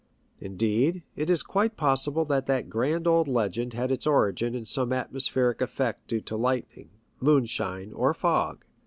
[0.39, 4.91] Indeed, it is quite possible that that grand old legend had its origin in some
[4.91, 6.89] atmospheric effect due to light ning,
[7.19, 8.65] moonshine, or fog.